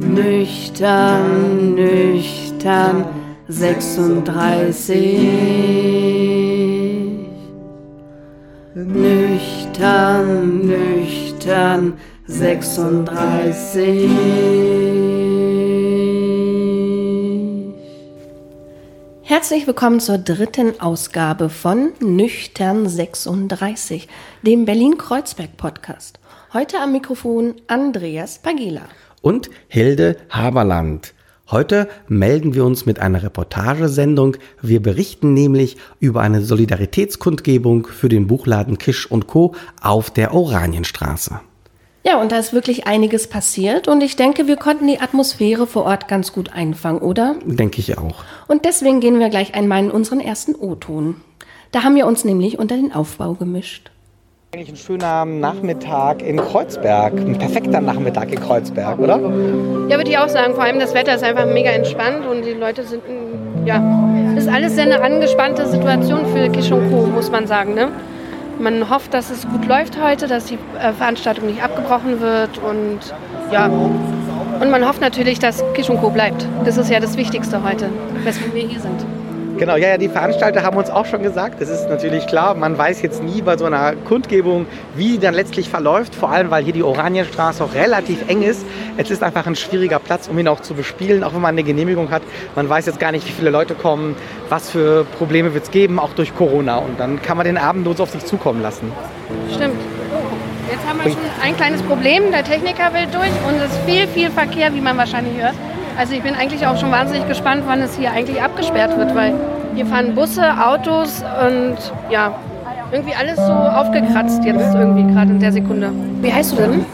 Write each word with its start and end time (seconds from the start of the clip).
Nüchtern, 0.00 1.74
nüchtern, 1.74 3.04
36. 3.48 4.96
Nüchtern, 8.74 10.66
nüchtern, 10.66 11.98
36. 12.26 14.08
Herzlich 19.22 19.66
willkommen 19.66 20.00
zur 20.00 20.16
dritten 20.16 20.80
Ausgabe 20.80 21.50
von 21.50 21.92
Nüchtern 22.00 22.88
36, 22.88 24.08
dem 24.40 24.64
Berlin-Kreuzberg-Podcast. 24.64 26.20
Heute 26.54 26.78
am 26.78 26.92
Mikrofon 26.92 27.56
Andreas 27.66 28.38
Pagela 28.38 28.88
und 29.22 29.50
Hilde 29.68 30.16
Haberland. 30.28 31.14
Heute 31.50 31.88
melden 32.06 32.54
wir 32.54 32.64
uns 32.64 32.86
mit 32.86 33.00
einer 33.00 33.24
Reportagesendung. 33.24 34.36
Wir 34.62 34.80
berichten 34.80 35.34
nämlich 35.34 35.76
über 35.98 36.20
eine 36.20 36.42
Solidaritätskundgebung 36.42 37.88
für 37.88 38.08
den 38.08 38.28
Buchladen 38.28 38.78
Kisch 38.78 39.10
und 39.10 39.26
Co. 39.26 39.56
auf 39.82 40.10
der 40.10 40.32
Oranienstraße. 40.32 41.40
Ja, 42.04 42.20
und 42.20 42.32
da 42.32 42.38
ist 42.38 42.52
wirklich 42.52 42.86
einiges 42.86 43.28
passiert 43.28 43.88
und 43.88 44.00
ich 44.02 44.16
denke, 44.16 44.46
wir 44.46 44.56
konnten 44.56 44.86
die 44.86 45.00
Atmosphäre 45.00 45.66
vor 45.66 45.84
Ort 45.84 46.08
ganz 46.08 46.32
gut 46.32 46.52
einfangen, 46.52 47.02
oder? 47.02 47.34
Denke 47.44 47.80
ich 47.80 47.98
auch. 47.98 48.24
Und 48.48 48.64
deswegen 48.64 49.00
gehen 49.00 49.18
wir 49.18 49.28
gleich 49.28 49.54
einmal 49.54 49.84
in 49.84 49.90
unseren 49.90 50.20
ersten 50.20 50.54
O-Ton. 50.54 51.16
Da 51.72 51.82
haben 51.82 51.96
wir 51.96 52.06
uns 52.06 52.24
nämlich 52.24 52.58
unter 52.58 52.76
den 52.76 52.92
Aufbau 52.92 53.34
gemischt. 53.34 53.90
Eigentlich 54.52 54.70
ein 54.70 54.76
schöner 54.76 55.24
Nachmittag 55.24 56.22
in 56.22 56.36
Kreuzberg, 56.36 57.12
ein 57.12 57.38
perfekter 57.38 57.80
Nachmittag 57.80 58.32
in 58.32 58.40
Kreuzberg, 58.40 58.98
oder? 58.98 59.20
Ja, 59.88 59.96
würde 59.96 60.10
ich 60.10 60.18
auch 60.18 60.28
sagen. 60.28 60.54
Vor 60.54 60.64
allem 60.64 60.80
das 60.80 60.92
Wetter 60.92 61.14
ist 61.14 61.22
einfach 61.22 61.46
mega 61.46 61.70
entspannt 61.70 62.26
und 62.26 62.44
die 62.44 62.54
Leute 62.54 62.82
sind, 62.82 63.00
ja, 63.64 63.80
ist 64.36 64.48
alles 64.48 64.76
eine 64.76 65.02
angespannte 65.02 65.68
Situation 65.68 66.26
für 66.34 66.48
Kisch 66.48 66.72
und 66.72 66.90
Co., 66.90 67.06
muss 67.06 67.30
man 67.30 67.46
sagen. 67.46 67.74
Ne? 67.74 67.90
Man 68.58 68.90
hofft, 68.90 69.14
dass 69.14 69.30
es 69.30 69.46
gut 69.48 69.68
läuft 69.68 70.02
heute, 70.02 70.26
dass 70.26 70.46
die 70.46 70.58
äh, 70.80 70.92
Veranstaltung 70.94 71.46
nicht 71.46 71.62
abgebrochen 71.62 72.20
wird 72.20 72.58
und 72.58 72.98
ja. 73.52 73.66
Und 73.68 74.68
man 74.68 74.84
hofft 74.84 75.00
natürlich, 75.00 75.38
dass 75.38 75.62
Kisch 75.74 75.88
und 75.88 76.00
Co. 76.00 76.10
bleibt. 76.10 76.44
Das 76.64 76.76
ist 76.76 76.90
ja 76.90 76.98
das 76.98 77.16
Wichtigste 77.16 77.62
heute, 77.62 77.88
weswegen 78.24 78.52
wir 78.52 78.66
hier 78.66 78.80
sind. 78.80 79.06
Genau, 79.60 79.76
ja, 79.76 79.88
ja, 79.88 79.98
die 79.98 80.08
Veranstalter 80.08 80.62
haben 80.62 80.78
uns 80.78 80.88
auch 80.88 81.04
schon 81.04 81.22
gesagt, 81.22 81.60
es 81.60 81.68
ist 81.68 81.86
natürlich 81.90 82.26
klar, 82.26 82.54
man 82.54 82.78
weiß 82.78 83.02
jetzt 83.02 83.22
nie 83.22 83.42
bei 83.42 83.58
so 83.58 83.66
einer 83.66 83.92
Kundgebung, 83.94 84.64
wie 84.94 85.10
die 85.10 85.18
dann 85.18 85.34
letztlich 85.34 85.68
verläuft, 85.68 86.14
vor 86.14 86.30
allem 86.30 86.50
weil 86.50 86.64
hier 86.64 86.72
die 86.72 86.82
Oranienstraße 86.82 87.62
auch 87.62 87.74
relativ 87.74 88.26
eng 88.26 88.40
ist. 88.40 88.64
Es 88.96 89.10
ist 89.10 89.22
einfach 89.22 89.46
ein 89.46 89.56
schwieriger 89.56 89.98
Platz, 89.98 90.28
um 90.28 90.38
ihn 90.38 90.48
auch 90.48 90.60
zu 90.60 90.72
bespielen, 90.72 91.22
auch 91.22 91.34
wenn 91.34 91.42
man 91.42 91.50
eine 91.50 91.62
Genehmigung 91.62 92.10
hat. 92.10 92.22
Man 92.56 92.70
weiß 92.70 92.86
jetzt 92.86 92.98
gar 92.98 93.12
nicht, 93.12 93.28
wie 93.28 93.32
viele 93.32 93.50
Leute 93.50 93.74
kommen, 93.74 94.16
was 94.48 94.70
für 94.70 95.04
Probleme 95.18 95.52
wird 95.52 95.64
es 95.64 95.70
geben, 95.70 95.98
auch 95.98 96.14
durch 96.14 96.34
Corona. 96.34 96.78
Und 96.78 96.98
dann 96.98 97.20
kann 97.20 97.36
man 97.36 97.44
den 97.44 97.58
Abend 97.58 97.84
los 97.84 98.00
auf 98.00 98.08
sich 98.08 98.24
zukommen 98.24 98.62
lassen. 98.62 98.90
Stimmt. 99.54 99.76
Jetzt 100.70 100.88
haben 100.88 101.04
wir 101.04 101.10
schon 101.10 101.20
ein 101.42 101.54
kleines 101.54 101.82
Problem. 101.82 102.30
Der 102.32 102.44
Techniker 102.44 102.94
will 102.94 103.06
durch 103.12 103.28
und 103.46 103.60
es 103.60 103.70
ist 103.72 103.80
viel, 103.84 104.08
viel 104.08 104.30
Verkehr, 104.30 104.74
wie 104.74 104.80
man 104.80 104.96
wahrscheinlich 104.96 105.38
hört. 105.38 105.54
Also 106.00 106.14
ich 106.14 106.22
bin 106.22 106.34
eigentlich 106.34 106.66
auch 106.66 106.80
schon 106.80 106.90
wahnsinnig 106.90 107.28
gespannt, 107.28 107.64
wann 107.66 107.82
es 107.82 107.94
hier 107.94 108.10
eigentlich 108.10 108.40
abgesperrt 108.40 108.96
wird, 108.96 109.14
weil 109.14 109.34
hier 109.74 109.84
fahren 109.84 110.14
Busse, 110.14 110.42
Autos 110.58 111.22
und 111.46 111.76
ja, 112.08 112.34
irgendwie 112.90 113.14
alles 113.14 113.36
so 113.36 113.52
aufgekratzt 113.52 114.42
jetzt 114.42 114.74
irgendwie 114.74 115.12
gerade 115.12 115.32
in 115.32 115.40
der 115.40 115.52
Sekunde. 115.52 115.92
Wie 116.22 116.32
heißt 116.32 116.52
du 116.52 116.56
denn? 116.56 116.86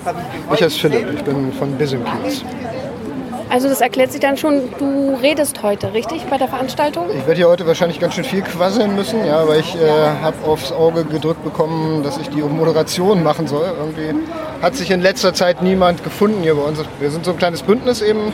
Ich 0.52 0.60
heiße 0.60 0.80
Philipp, 0.80 1.06
ich 1.14 1.22
bin 1.22 1.52
von 1.52 1.70
Bisimkiez. 1.78 2.42
Also 3.48 3.68
das 3.68 3.80
erklärt 3.80 4.10
sich 4.10 4.20
dann 4.20 4.36
schon, 4.36 4.62
du 4.76 5.16
redest 5.22 5.62
heute, 5.62 5.92
richtig, 5.94 6.26
bei 6.28 6.36
der 6.36 6.48
Veranstaltung? 6.48 7.04
Ich 7.16 7.28
werde 7.28 7.36
hier 7.36 7.48
heute 7.48 7.64
wahrscheinlich 7.64 8.00
ganz 8.00 8.14
schön 8.14 8.24
viel 8.24 8.42
quasseln 8.42 8.96
müssen, 8.96 9.24
ja, 9.24 9.46
weil 9.46 9.60
ich 9.60 9.76
äh, 9.76 9.88
habe 10.20 10.36
aufs 10.44 10.72
Auge 10.72 11.04
gedrückt 11.04 11.44
bekommen, 11.44 12.02
dass 12.02 12.18
ich 12.18 12.28
die 12.30 12.42
Moderation 12.42 13.22
machen 13.22 13.46
soll. 13.46 13.70
Irgendwie 13.78 14.20
hat 14.60 14.74
sich 14.74 14.90
in 14.90 15.00
letzter 15.00 15.32
Zeit 15.32 15.62
niemand 15.62 16.02
gefunden 16.02 16.42
hier 16.42 16.56
bei 16.56 16.62
uns. 16.62 16.80
Wir 16.98 17.10
sind 17.12 17.24
so 17.24 17.30
ein 17.30 17.38
kleines 17.38 17.62
Bündnis 17.62 18.02
eben 18.02 18.32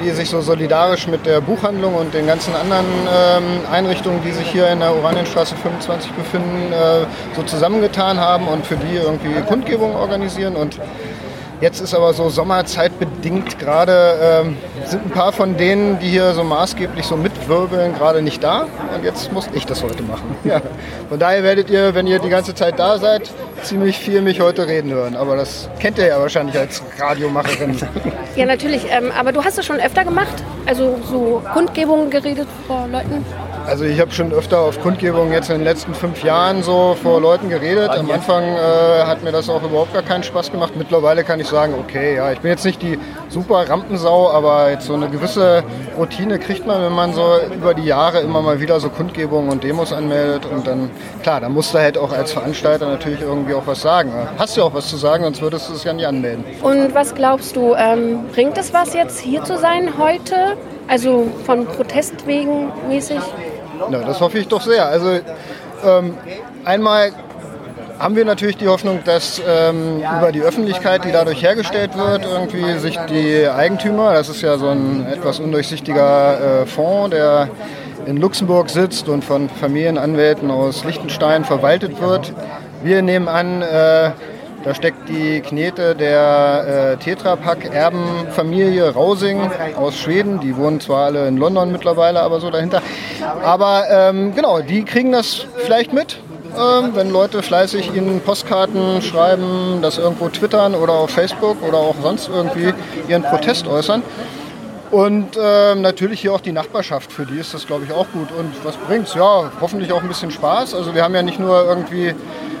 die 0.00 0.10
sich 0.10 0.28
so 0.28 0.40
solidarisch 0.40 1.06
mit 1.08 1.26
der 1.26 1.40
Buchhandlung 1.40 1.94
und 1.94 2.14
den 2.14 2.26
ganzen 2.26 2.54
anderen 2.54 2.86
ähm, 2.86 3.60
Einrichtungen, 3.70 4.20
die 4.24 4.32
sich 4.32 4.46
hier 4.50 4.68
in 4.68 4.80
der 4.80 4.94
Oranienstraße 4.94 5.56
25 5.56 6.12
befinden, 6.12 6.72
äh, 6.72 7.06
so 7.34 7.42
zusammengetan 7.42 8.18
haben 8.18 8.46
und 8.48 8.66
für 8.66 8.76
die 8.76 8.96
irgendwie 8.96 9.40
Kundgebungen 9.42 9.96
organisieren. 9.96 10.56
Und 10.56 10.78
Jetzt 11.60 11.80
ist 11.80 11.92
aber 11.92 12.12
so 12.12 12.28
sommerzeitbedingt 12.28 13.58
gerade, 13.58 14.14
ähm, 14.22 14.56
sind 14.84 15.06
ein 15.06 15.10
paar 15.10 15.32
von 15.32 15.56
denen, 15.56 15.98
die 15.98 16.08
hier 16.08 16.32
so 16.32 16.44
maßgeblich 16.44 17.04
so 17.04 17.16
mitwirbeln, 17.16 17.94
gerade 17.94 18.22
nicht 18.22 18.44
da. 18.44 18.66
Und 18.94 19.02
jetzt 19.02 19.32
muss 19.32 19.48
ich 19.52 19.66
das 19.66 19.82
heute 19.82 20.04
machen. 20.04 20.36
Ja. 20.44 20.62
Von 21.08 21.18
daher 21.18 21.42
werdet 21.42 21.68
ihr, 21.68 21.94
wenn 21.94 22.06
ihr 22.06 22.20
die 22.20 22.28
ganze 22.28 22.54
Zeit 22.54 22.78
da 22.78 22.98
seid, 22.98 23.30
ziemlich 23.62 23.98
viel 23.98 24.22
mich 24.22 24.40
heute 24.40 24.68
reden 24.68 24.92
hören. 24.92 25.16
Aber 25.16 25.36
das 25.36 25.68
kennt 25.80 25.98
ihr 25.98 26.06
ja 26.06 26.20
wahrscheinlich 26.20 26.56
als 26.56 26.82
Radiomacherin. 26.98 27.76
Ja, 28.36 28.46
natürlich. 28.46 28.86
Ähm, 28.88 29.10
aber 29.18 29.32
du 29.32 29.42
hast 29.42 29.58
es 29.58 29.66
schon 29.66 29.80
öfter 29.80 30.04
gemacht? 30.04 30.44
Also 30.64 30.96
so 31.10 31.42
Kundgebungen 31.52 32.08
geredet 32.08 32.46
vor 32.68 32.86
Leuten? 32.86 33.24
Also 33.68 33.84
ich 33.84 34.00
habe 34.00 34.10
schon 34.12 34.32
öfter 34.32 34.60
auf 34.60 34.80
Kundgebungen 34.80 35.30
jetzt 35.30 35.50
in 35.50 35.56
den 35.56 35.64
letzten 35.64 35.92
fünf 35.92 36.24
Jahren 36.24 36.62
so 36.62 36.96
vor 37.02 37.20
Leuten 37.20 37.50
geredet. 37.50 37.90
Am 37.90 38.10
Anfang 38.10 38.42
äh, 38.42 39.02
hat 39.04 39.22
mir 39.22 39.30
das 39.30 39.50
auch 39.50 39.62
überhaupt 39.62 39.92
gar 39.92 40.02
keinen 40.02 40.22
Spaß 40.22 40.50
gemacht. 40.50 40.72
Mittlerweile 40.74 41.22
kann 41.22 41.38
ich 41.38 41.48
sagen, 41.48 41.74
okay, 41.78 42.16
ja, 42.16 42.32
ich 42.32 42.40
bin 42.40 42.50
jetzt 42.50 42.64
nicht 42.64 42.80
die 42.80 42.98
super 43.28 43.68
Rampensau, 43.68 44.30
aber 44.30 44.70
jetzt 44.70 44.86
so 44.86 44.94
eine 44.94 45.10
gewisse 45.10 45.62
Routine 45.98 46.38
kriegt 46.38 46.66
man, 46.66 46.82
wenn 46.82 46.94
man 46.94 47.12
so 47.12 47.22
über 47.54 47.74
die 47.74 47.84
Jahre 47.84 48.20
immer 48.20 48.40
mal 48.40 48.58
wieder 48.58 48.80
so 48.80 48.88
Kundgebungen 48.88 49.50
und 49.50 49.62
Demos 49.62 49.92
anmeldet. 49.92 50.46
Und 50.46 50.66
dann, 50.66 50.90
klar, 51.22 51.42
da 51.42 51.50
musst 51.50 51.74
du 51.74 51.78
halt 51.78 51.98
auch 51.98 52.12
als 52.12 52.32
Veranstalter 52.32 52.86
natürlich 52.86 53.20
irgendwie 53.20 53.52
auch 53.52 53.66
was 53.66 53.82
sagen. 53.82 54.14
Hast 54.38 54.56
du 54.56 54.62
auch 54.62 54.72
was 54.72 54.88
zu 54.88 54.96
sagen, 54.96 55.24
sonst 55.24 55.42
würdest 55.42 55.68
du 55.68 55.74
es 55.74 55.84
ja 55.84 55.92
nicht 55.92 56.06
anmelden. 56.06 56.42
Und 56.62 56.94
was 56.94 57.14
glaubst 57.14 57.54
du, 57.54 57.74
ähm, 57.74 58.20
bringt 58.32 58.56
es 58.56 58.72
was 58.72 58.94
jetzt 58.94 59.20
hier 59.20 59.44
zu 59.44 59.58
sein 59.58 59.98
heute? 59.98 60.56
Also 60.86 61.26
von 61.44 61.66
Protest 61.66 62.26
wegen 62.26 62.72
mäßig? 62.88 63.20
Ja, 63.90 64.00
das 64.00 64.20
hoffe 64.20 64.38
ich 64.38 64.48
doch 64.48 64.62
sehr. 64.62 64.86
Also 64.86 65.18
ähm, 65.84 66.14
einmal 66.64 67.12
haben 67.98 68.14
wir 68.14 68.24
natürlich 68.24 68.56
die 68.56 68.68
Hoffnung, 68.68 69.00
dass 69.04 69.42
ähm, 69.46 70.00
über 70.18 70.30
die 70.30 70.40
Öffentlichkeit, 70.40 71.04
die 71.04 71.12
dadurch 71.12 71.42
hergestellt 71.42 71.96
wird, 71.96 72.24
irgendwie 72.24 72.78
sich 72.78 72.96
die 73.10 73.48
Eigentümer, 73.48 74.12
das 74.12 74.28
ist 74.28 74.40
ja 74.40 74.56
so 74.56 74.68
ein 74.68 75.06
etwas 75.06 75.40
undurchsichtiger 75.40 76.62
äh, 76.62 76.66
Fonds, 76.66 77.10
der 77.10 77.48
in 78.06 78.16
Luxemburg 78.16 78.70
sitzt 78.70 79.08
und 79.08 79.24
von 79.24 79.48
Familienanwälten 79.48 80.50
aus 80.50 80.84
Liechtenstein 80.84 81.44
verwaltet 81.44 82.00
wird. 82.00 82.32
Wir 82.82 83.02
nehmen 83.02 83.28
an, 83.28 83.62
äh, 83.62 84.10
da 84.64 84.74
steckt 84.74 85.08
die 85.08 85.40
Knete 85.40 85.94
der 85.94 86.96
äh, 86.98 87.02
Tetrapack-Erbenfamilie 87.02 88.90
Rausing 88.90 89.50
aus 89.76 89.96
Schweden. 89.96 90.40
Die 90.40 90.56
wohnen 90.56 90.80
zwar 90.80 91.06
alle 91.06 91.28
in 91.28 91.36
London 91.36 91.70
mittlerweile, 91.70 92.20
aber 92.20 92.40
so 92.40 92.50
dahinter. 92.50 92.82
Aber 93.44 93.84
ähm, 93.90 94.34
genau, 94.34 94.60
die 94.60 94.84
kriegen 94.84 95.12
das 95.12 95.46
vielleicht 95.56 95.92
mit. 95.92 96.18
Ähm, 96.56 96.90
wenn 96.94 97.10
Leute 97.10 97.42
fleißig 97.42 97.94
ihnen 97.94 98.20
Postkarten 98.20 99.00
schreiben, 99.02 99.78
das 99.80 99.98
irgendwo 99.98 100.28
twittern 100.28 100.74
oder 100.74 100.94
auf 100.94 101.10
Facebook 101.10 101.62
oder 101.62 101.78
auch 101.78 101.94
sonst 102.02 102.28
irgendwie 102.28 102.72
ihren 103.08 103.22
Protest 103.22 103.68
äußern. 103.68 104.02
Und 104.90 105.38
ähm, 105.40 105.82
natürlich 105.82 106.20
hier 106.20 106.32
auch 106.32 106.40
die 106.40 106.52
Nachbarschaft, 106.52 107.12
für 107.12 107.26
die 107.26 107.38
ist 107.38 107.52
das, 107.52 107.66
glaube 107.66 107.84
ich, 107.84 107.92
auch 107.92 108.06
gut. 108.12 108.28
Und 108.38 108.52
was 108.64 108.74
bringt's? 108.76 109.14
Ja, 109.14 109.52
hoffentlich 109.60 109.92
auch 109.92 110.02
ein 110.02 110.08
bisschen 110.08 110.30
Spaß. 110.30 110.74
Also 110.74 110.94
wir 110.94 111.04
haben 111.04 111.14
ja 111.14 111.22
nicht 111.22 111.38
nur 111.38 111.62
irgendwie 111.64 112.14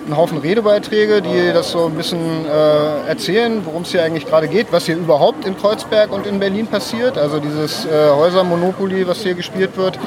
einen 0.08 0.16
Haufen 0.16 0.38
Redebeiträge, 0.38 1.20
die 1.20 1.52
das 1.52 1.70
so 1.70 1.84
ein 1.86 1.92
bisschen 1.92 2.46
äh, 2.46 3.08
erzählen, 3.08 3.60
worum 3.64 3.82
es 3.82 3.90
hier 3.90 4.02
eigentlich 4.02 4.26
gerade 4.26 4.48
geht, 4.48 4.68
was 4.70 4.86
hier 4.86 4.96
überhaupt 4.96 5.46
in 5.46 5.56
Kreuzberg 5.56 6.12
und 6.12 6.26
in 6.26 6.40
Berlin 6.40 6.66
passiert. 6.66 7.18
Also 7.18 7.38
dieses 7.40 7.84
äh, 7.84 8.10
Häusermonopoly, 8.10 9.06
was 9.06 9.22
hier 9.22 9.34
gespielt 9.34 9.76
wird, 9.76 9.98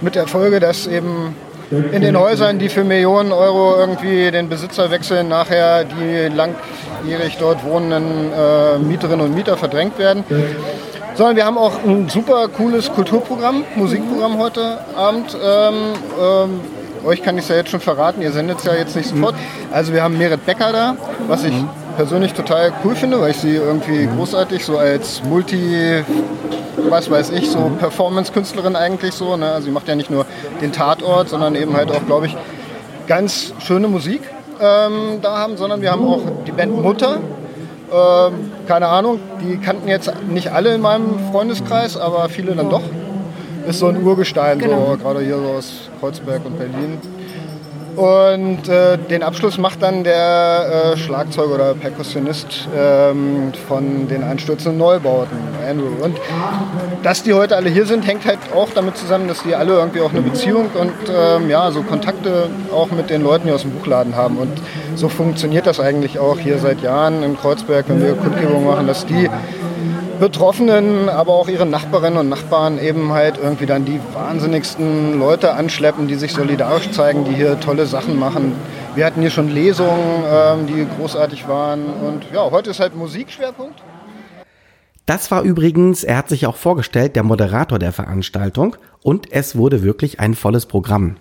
mit 0.00 0.16
der 0.16 0.26
Folge, 0.26 0.58
dass 0.58 0.88
eben 0.88 1.36
in 1.70 2.02
den 2.02 2.18
Häusern, 2.18 2.58
die 2.58 2.68
für 2.68 2.84
Millionen 2.84 3.32
Euro 3.32 3.76
irgendwie 3.76 4.30
den 4.30 4.48
Besitzer 4.48 4.90
wechseln, 4.90 5.28
nachher 5.28 5.84
die 5.84 6.28
langjährig 6.34 7.36
dort 7.38 7.64
wohnenden 7.64 8.32
äh, 8.32 8.78
Mieterinnen 8.78 9.26
und 9.26 9.34
Mieter 9.34 9.56
verdrängt 9.56 9.98
werden. 9.98 10.24
Sondern 11.14 11.36
wir 11.36 11.44
haben 11.44 11.56
auch 11.56 11.82
ein 11.84 12.08
super 12.08 12.48
cooles 12.48 12.92
Kulturprogramm, 12.92 13.64
Musikprogramm 13.76 14.38
heute 14.38 14.78
Abend. 14.96 15.36
Ähm, 15.42 15.74
ähm, 16.20 16.60
euch 17.06 17.22
kann 17.22 17.38
ich 17.38 17.44
es 17.44 17.48
ja 17.48 17.56
jetzt 17.56 17.70
schon 17.70 17.80
verraten, 17.80 18.20
ihr 18.20 18.32
sendet 18.32 18.58
es 18.58 18.64
ja 18.64 18.74
jetzt 18.74 18.96
nicht 18.96 19.08
sofort. 19.08 19.34
Also 19.72 19.92
wir 19.92 20.02
haben 20.02 20.18
Merit 20.18 20.44
Becker 20.44 20.72
da, 20.72 20.96
was 21.28 21.44
ich 21.44 21.54
persönlich 21.96 22.34
total 22.34 22.72
cool 22.84 22.94
finde, 22.94 23.20
weil 23.20 23.30
ich 23.30 23.38
sie 23.38 23.54
irgendwie 23.54 24.06
großartig 24.06 24.64
so 24.64 24.76
als 24.76 25.22
Multi, 25.24 26.02
was 26.90 27.10
weiß 27.10 27.30
ich, 27.30 27.50
so 27.50 27.70
Performance-Künstlerin 27.78 28.76
eigentlich 28.76 29.14
so. 29.14 29.36
Ne? 29.36 29.50
Also 29.50 29.66
sie 29.66 29.70
macht 29.72 29.88
ja 29.88 29.94
nicht 29.94 30.10
nur 30.10 30.26
den 30.60 30.72
Tatort, 30.72 31.28
sondern 31.30 31.54
eben 31.54 31.74
halt 31.74 31.90
auch, 31.90 32.04
glaube 32.06 32.26
ich, 32.26 32.36
ganz 33.06 33.54
schöne 33.60 33.88
Musik 33.88 34.20
ähm, 34.60 35.20
da 35.22 35.38
haben, 35.38 35.56
sondern 35.56 35.80
wir 35.80 35.90
haben 35.92 36.06
auch 36.06 36.20
die 36.46 36.52
Band 36.52 36.82
Mutter, 36.82 37.18
Ähm, 37.86 38.50
keine 38.66 38.88
Ahnung, 38.88 39.20
die 39.40 39.58
kannten 39.58 39.86
jetzt 39.86 40.12
nicht 40.28 40.50
alle 40.50 40.74
in 40.74 40.80
meinem 40.80 41.30
Freundeskreis, 41.30 41.96
aber 41.96 42.28
viele 42.28 42.56
dann 42.56 42.68
doch. 42.68 42.82
Ist 43.68 43.80
so 43.80 43.88
ein 43.88 44.02
Urgestein, 44.02 44.58
genau. 44.58 44.92
so, 44.92 44.96
gerade 44.96 45.20
hier 45.20 45.38
so 45.38 45.46
aus 45.46 45.90
Kreuzberg 46.00 46.44
und 46.44 46.58
Berlin. 46.58 46.98
Und 47.96 48.68
äh, 48.68 48.98
den 48.98 49.22
Abschluss 49.22 49.56
macht 49.56 49.82
dann 49.82 50.04
der 50.04 50.92
äh, 50.92 50.96
Schlagzeuger 50.98 51.54
oder 51.54 51.74
Perkussionist 51.74 52.68
ähm, 52.76 53.52
von 53.66 54.06
den 54.06 54.22
einstürzenden 54.22 54.76
Neubauten, 54.76 55.38
Andrew. 55.66 56.04
Und 56.04 56.18
dass 57.02 57.22
die 57.22 57.32
heute 57.32 57.56
alle 57.56 57.70
hier 57.70 57.86
sind, 57.86 58.06
hängt 58.06 58.26
halt 58.26 58.38
auch 58.54 58.68
damit 58.74 58.98
zusammen, 58.98 59.28
dass 59.28 59.42
die 59.42 59.54
alle 59.54 59.72
irgendwie 59.72 60.02
auch 60.02 60.10
eine 60.10 60.20
Beziehung 60.20 60.68
und 60.78 60.92
ähm, 61.08 61.48
ja, 61.48 61.70
so 61.70 61.82
Kontakte 61.82 62.50
auch 62.70 62.90
mit 62.90 63.08
den 63.08 63.22
Leuten 63.22 63.44
hier 63.44 63.54
aus 63.54 63.62
dem 63.62 63.70
Buchladen 63.70 64.14
haben. 64.14 64.36
Und 64.36 64.52
so 64.94 65.08
funktioniert 65.08 65.66
das 65.66 65.80
eigentlich 65.80 66.18
auch 66.18 66.38
hier 66.38 66.58
seit 66.58 66.82
Jahren 66.82 67.22
in 67.22 67.34
Kreuzberg, 67.38 67.86
wenn 67.88 68.02
wir 68.02 68.12
Kundgebungen 68.12 68.66
machen, 68.66 68.86
dass 68.86 69.06
die 69.06 69.30
Betroffenen, 70.18 71.08
aber 71.08 71.32
auch 71.32 71.48
ihre 71.48 71.66
Nachbarinnen 71.66 72.18
und 72.18 72.28
Nachbarn 72.28 72.78
eben 72.78 73.12
halt 73.12 73.38
irgendwie 73.38 73.66
dann 73.66 73.84
die 73.84 74.00
wahnsinnigsten 74.14 75.18
Leute 75.18 75.54
anschleppen, 75.54 76.08
die 76.08 76.14
sich 76.14 76.32
solidarisch 76.32 76.90
zeigen, 76.90 77.24
die 77.24 77.34
hier 77.34 77.60
tolle 77.60 77.86
Sachen 77.86 78.18
machen. 78.18 78.52
Wir 78.94 79.04
hatten 79.04 79.20
hier 79.20 79.30
schon 79.30 79.48
Lesungen, 79.48 80.24
ähm, 80.26 80.66
die 80.66 80.86
großartig 80.98 81.46
waren. 81.48 81.84
Und 81.84 82.24
ja, 82.32 82.50
heute 82.50 82.70
ist 82.70 82.80
halt 82.80 82.96
Musikschwerpunkt. 82.96 83.82
Das 85.06 85.30
war 85.30 85.42
übrigens, 85.42 86.02
er 86.02 86.16
hat 86.16 86.28
sich 86.28 86.46
auch 86.46 86.56
vorgestellt, 86.56 87.14
der 87.14 87.22
Moderator 87.22 87.78
der 87.78 87.92
Veranstaltung 87.92 88.76
und 89.02 89.30
es 89.30 89.56
wurde 89.56 89.82
wirklich 89.82 90.18
ein 90.18 90.34
volles 90.34 90.66
Programm. 90.66 91.16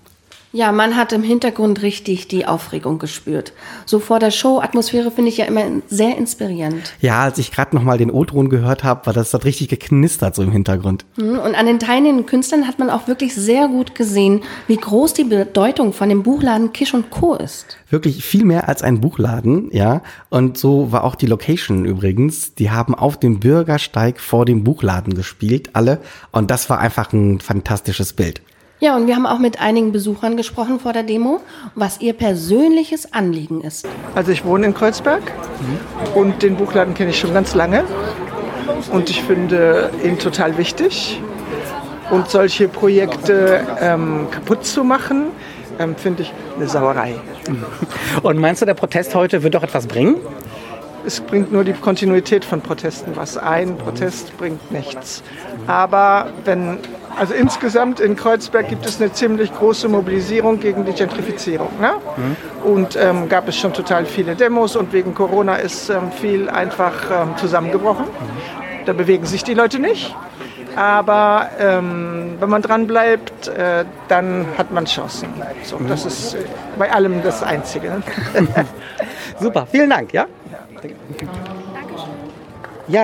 Ja, 0.52 0.72
man 0.72 0.96
hat 0.96 1.12
im 1.12 1.22
Hintergrund 1.22 1.82
richtig 1.82 2.28
die 2.30 2.46
Aufregung 2.46 2.98
gespürt. 2.98 3.52
So 3.86 4.00
vor 4.00 4.20
der 4.20 4.32
Show, 4.32 4.60
Atmosphäre 4.62 5.12
finde 5.12 5.30
ich 5.30 5.38
ja 5.38 5.46
immer 5.46 5.64
sehr 5.88 6.18
inspirierend. 6.18 6.94
Ja, 7.02 7.24
als 7.24 7.38
ich 7.38 7.52
gerade 7.52 7.76
nochmal 7.76 7.98
den 7.98 8.10
O-Ton 8.10 8.50
gehört 8.50 8.84
habe, 8.84 9.06
war 9.06 9.14
das 9.14 9.34
hat 9.34 9.44
richtig 9.44 9.68
geknistert 9.68 10.34
so 10.34 10.44
im 10.44 10.52
Hintergrund. 10.52 11.06
Hm, 11.18 11.40
und 11.40 11.56
an 11.56 11.66
den 11.66 11.80
teilnehmenden 11.80 12.26
Künstlern 12.26 12.68
hat 12.68 12.80
man 12.80 12.90
auch 12.90 13.08
wirklich 13.08 13.36
sehr 13.36 13.68
gut 13.68 13.96
gesehen, 13.96 14.44
wie 14.68 14.78
groß 14.78 15.14
die 15.14 15.26
Bedeutung 15.26 15.92
von 15.92 16.08
dem 16.08 16.24
Buchladen 16.24 16.72
Kisch 16.72 16.94
und 16.94 17.10
Co. 17.10 17.36
ist. 17.36 17.78
Wirklich 17.90 18.24
viel 18.24 18.46
mehr 18.46 18.70
als 18.70 18.82
ein 18.82 19.02
Buchladen, 19.02 19.70
ja. 19.72 20.02
Und 20.30 20.58
so 20.58 20.92
war 20.92 21.04
auch 21.04 21.16
die 21.16 21.28
Location 21.28 21.86
übrigens. 21.86 22.56
Die 22.56 22.72
haben 22.72 22.96
auf 22.96 23.20
dem 23.20 23.40
Bürgersteig 23.40 24.20
vor 24.20 24.46
dem 24.46 24.64
Buchladen 24.64 25.14
gespielt, 25.16 25.72
alle. 25.74 26.00
Und 26.32 26.50
das 26.50 26.70
war 26.70 26.80
einfach 26.80 27.12
ein 27.12 27.40
fantastisches 27.42 28.14
Bild. 28.14 28.42
Ja, 28.80 28.96
und 28.98 29.08
wir 29.08 29.16
haben 29.16 29.26
auch 29.26 29.40
mit 29.40 29.62
einigen 29.62 29.94
Besuchern 29.94 30.36
gesprochen 30.36 30.82
vor 30.82 30.92
der 30.92 31.04
Demo, 31.04 31.40
was 31.76 32.02
ihr 32.02 32.14
persönliches 32.14 33.14
Anliegen 33.14 33.62
ist. 33.62 33.88
Also 34.16 34.32
ich 34.32 34.44
wohne 34.44 34.66
in 34.66 34.74
Kreuzberg 34.74 35.22
mhm. 35.24 36.20
und 36.20 36.44
den 36.44 36.58
Buchladen 36.58 36.94
kenne 36.94 37.12
ich 37.12 37.20
schon 37.20 37.34
ganz 37.34 37.56
lange 37.56 37.86
und 38.92 39.10
ich 39.10 39.22
finde 39.24 39.92
ihn 40.04 40.20
total 40.20 40.58
wichtig. 40.58 41.22
Und 42.12 42.30
solche 42.30 42.68
Projekte 42.68 43.66
ähm, 43.82 44.28
kaputt 44.30 44.64
zu 44.64 44.84
machen, 44.84 45.28
ähm, 45.80 45.96
finde 45.96 46.22
ich 46.22 46.34
eine 46.56 46.68
Sauerei. 46.68 47.16
Und 48.22 48.38
meinst 48.38 48.62
du, 48.62 48.68
der 48.68 48.76
Protest 48.76 49.16
heute 49.16 49.42
wird 49.42 49.56
doch 49.56 49.64
etwas 49.64 49.88
bringen? 49.88 50.18
Es 51.04 51.20
bringt 51.20 51.52
nur 51.52 51.64
die 51.64 51.74
Kontinuität 51.74 52.46
von 52.46 52.62
Protesten 52.62 53.16
was. 53.16 53.38
Ein 53.38 53.76
Protest 53.78 54.38
bringt 54.38 54.72
nichts. 54.72 55.24
Aber 55.66 56.28
wenn 56.46 56.78
also 57.18 57.34
insgesamt 57.34 58.00
in 58.00 58.16
Kreuzberg 58.16 58.70
gibt 58.70 58.86
es 58.86 59.02
eine 59.02 59.12
ziemlich 59.12 59.54
große 59.54 59.88
Mobilisierung 59.88 60.60
gegen 60.60 60.86
die 60.86 60.94
Gentrifizierung. 60.94 61.70
Ne? 61.80 61.94
Mhm. 62.18 62.36
Und 62.64 62.96
ähm, 62.96 63.30
gab 63.30 63.48
es 63.48 63.58
schon 63.58 63.74
total 63.74 64.06
viele 64.06 64.36
Demos 64.36 64.76
und 64.76 64.94
wegen 64.94 65.14
Corona 65.14 65.56
ist 65.56 65.90
ähm, 65.90 66.12
viel 66.12 66.50
einfach 66.50 66.94
ähm, 67.12 67.38
zusammengebrochen. 67.38 68.06
Mhm. 68.06 68.86
Da 68.86 68.94
bewegen 68.94 69.26
sich 69.26 69.44
die 69.44 69.54
Leute 69.54 69.80
nicht. 69.80 70.16
Aber 70.76 71.50
ähm, 71.58 72.36
wenn 72.40 72.50
man 72.50 72.62
dran 72.62 72.86
bleibt, 72.86 73.48
äh, 73.48 73.86
dann 74.10 74.46
hat 74.58 74.72
man 74.72 74.86
Chancen. 74.86 75.30
So, 75.64 75.80
das 75.88 76.04
mhm. 76.04 76.08
ist 76.08 76.38
bei 76.78 76.92
allem 76.92 77.24
das 77.24 77.44
Einzige. 77.44 77.88
Ne? 77.90 78.04
Super, 79.40 79.66
vielen 79.72 79.90
Dank. 79.90 80.14
Ja? 80.14 80.26
Ja, 80.52 80.60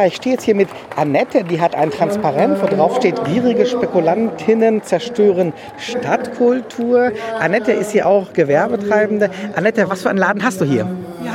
ich 0.05 0.15
stehe 0.15 0.35
jetzt 0.35 0.43
hier 0.43 0.55
mit 0.55 0.69
Annette, 0.95 1.43
die 1.43 1.59
hat 1.59 1.75
ein 1.75 1.89
Transparent, 1.89 2.61
wo 2.61 2.67
drauf 2.67 2.97
steht, 2.97 3.23
gierige 3.25 3.65
Spekulantinnen 3.65 4.83
zerstören 4.83 5.53
Stadtkultur. 5.77 7.11
Annette 7.39 7.71
ist 7.71 7.91
hier 7.91 8.07
auch 8.07 8.33
Gewerbetreibende. 8.33 9.29
Annette, 9.55 9.89
was 9.89 10.03
für 10.03 10.09
einen 10.09 10.19
Laden 10.19 10.43
hast 10.43 10.61
du 10.61 10.65
hier? 10.65 10.87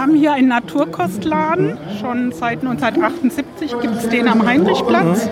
Wir 0.06 0.12
haben 0.12 0.20
hier 0.20 0.32
einen 0.34 0.48
Naturkostladen. 0.48 1.78
Schon 2.00 2.30
seit 2.30 2.60
1978 2.60 3.74
gibt 3.80 3.96
es 3.96 4.08
den 4.08 4.28
am 4.28 4.46
Heinrichplatz. 4.46 5.28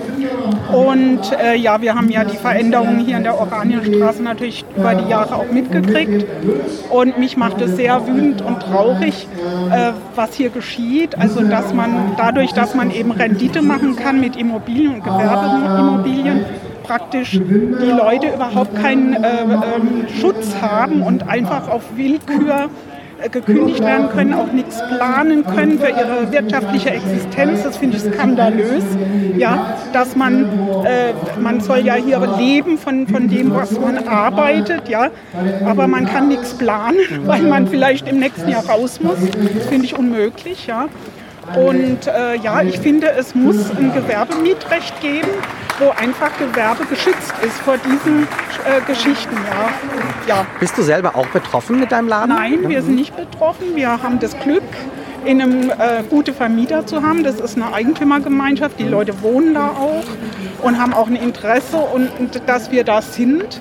Und 0.73 1.21
äh, 1.41 1.55
ja, 1.55 1.81
wir 1.81 1.94
haben 1.94 2.11
ja 2.11 2.25
die 2.25 2.37
Veränderungen 2.37 2.99
hier 2.99 3.19
in 3.19 3.23
der 3.23 3.38
Oranienstraße 3.38 4.21
natürlich 4.21 4.65
über 4.76 4.97
die 4.97 5.09
Jahre 5.09 5.37
auch 5.37 5.49
mitgekriegt. 5.53 6.26
Und 6.91 7.19
mich 7.19 7.37
macht 7.37 7.61
es 7.61 7.76
sehr 7.76 8.05
wütend 8.09 8.43
und 8.43 8.59
traurig, 8.65 9.29
äh, 9.71 9.93
was 10.17 10.35
hier 10.35 10.50
geschieht. 10.50 11.17
Also, 11.19 11.44
dass 11.44 11.73
man 11.73 12.17
dadurch, 12.17 12.53
dass 12.53 12.75
man 12.75 12.91
eben 12.91 13.12
Rendite 13.12 13.62
machen 13.62 13.94
kann 13.94 14.21
mit 14.21 14.35
Immobilien 14.35 14.94
und 14.94 15.05
Gewerbeimmobilien, 15.05 16.47
praktisch 16.82 17.31
die 17.31 17.93
Leute 17.97 18.26
überhaupt 18.35 18.75
keinen 18.75 19.15
äh, 19.15 19.44
ähm, 19.44 20.06
Schutz 20.21 20.56
haben 20.61 21.03
und 21.03 21.29
einfach 21.29 21.69
auf 21.69 21.82
Willkür 21.94 22.71
gekündigt 23.31 23.81
werden 23.81 24.09
können, 24.11 24.35
auch 24.35 24.53
nichts 24.53 24.81
planen 24.97 25.44
können 25.44 25.79
für 25.79 25.88
ihre 25.88 26.31
wirtschaftliche 26.31 26.91
Existenz. 26.91 27.62
Das 27.62 27.76
finde 27.76 27.97
ich 27.97 28.03
skandalös. 28.03 28.85
Ja, 29.37 29.76
dass 29.93 30.15
man, 30.17 30.44
äh, 30.85 31.12
man 31.41 31.61
soll 31.61 31.79
ja 31.79 31.94
hier 31.94 32.21
leben 32.38 32.79
von, 32.79 33.06
von 33.06 33.29
dem, 33.29 33.55
was 33.55 33.73
man 33.79 34.06
arbeitet, 34.06 34.88
ja, 34.88 35.11
aber 35.65 35.88
man 35.88 36.06
kann 36.06 36.29
nichts 36.29 36.55
planen, 36.55 36.99
weil 37.26 37.43
man 37.43 37.67
vielleicht 37.67 38.09
im 38.09 38.19
nächsten 38.19 38.49
Jahr 38.49 38.65
raus 38.67 39.00
muss. 39.00 39.19
Das 39.55 39.67
finde 39.67 39.87
ich 39.87 39.99
unmöglich, 39.99 40.67
ja. 40.67 40.88
Und 41.56 42.06
äh, 42.06 42.37
ja, 42.37 42.62
ich 42.62 42.79
finde, 42.79 43.11
es 43.11 43.35
muss 43.35 43.70
ein 43.70 43.93
Gewerbemietrecht 43.93 45.00
geben, 45.00 45.29
wo 45.79 45.91
einfach 45.91 46.31
Gewerbe 46.38 46.85
geschützt 46.87 47.35
ist 47.46 47.58
vor 47.61 47.76
diesen 47.79 48.26
äh, 48.64 48.81
Geschichten. 48.87 49.37
Ja. 50.26 50.37
ja. 50.37 50.46
Bist 50.58 50.79
du 50.79 50.82
selber 50.82 51.14
auch 51.14 51.26
betroffen 51.26 51.79
mit 51.81 51.93
deinem 51.93 52.08
Laden? 52.08 52.35
Nein, 52.35 52.69
wir 52.69 52.82
sind 52.82 52.94
nicht 52.94 53.17
betroffen. 53.17 53.76
Wir 53.76 54.02
haben 54.02 54.19
das 54.20 54.38
Glück, 54.41 54.62
in 55.25 55.41
einem 55.41 55.70
äh, 55.70 56.02
gute 56.08 56.32
Vermieter 56.32 56.87
zu 56.87 57.02
haben. 57.02 57.25
Das 57.25 57.41
ist 57.41 57.56
eine 57.56 57.73
Eigentümergemeinschaft. 57.73 58.79
Die 58.79 58.88
Leute 58.88 59.23
wohnen 59.23 59.55
da 59.55 59.69
auch 59.69 60.05
und 60.62 60.81
haben 60.81 60.94
auch 60.94 61.08
ein 61.08 61.16
Interesse, 61.16 61.76
und, 61.76 62.09
und 62.18 62.42
dass 62.47 62.71
wir 62.71 62.85
da 62.85 63.02
sind. 63.02 63.61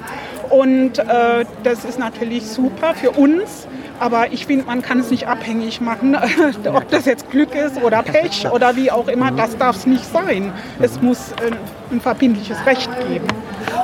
Und 0.50 1.00
äh, 1.00 1.46
das 1.63 1.86
ist 1.86 2.00
natürlich 2.00 2.46
super 2.48 2.93
für 2.93 3.12
uns 3.12 3.67
aber 4.00 4.31
ich 4.31 4.45
finde, 4.45 4.65
man 4.65 4.81
kann 4.81 5.00
es 5.00 5.12
nicht 5.12 5.27
abhängig 5.27 5.81
machen, 5.81 6.17
ob 6.73 6.89
das 6.89 7.05
jetzt 7.05 7.29
Glück 7.31 7.55
ist 7.55 7.81
oder 7.81 8.03
Pech 8.03 8.47
oder 8.51 8.75
wie 8.75 8.91
auch 8.91 9.07
immer. 9.07 9.31
Das 9.31 9.57
darf 9.57 9.77
es 9.77 9.85
nicht 9.85 10.05
sein. 10.05 10.51
Es 10.79 11.01
muss 11.01 11.31
äh, 11.33 11.51
ein 11.91 12.01
verbindliches 12.01 12.57
Recht 12.65 12.89
geben. 13.07 13.27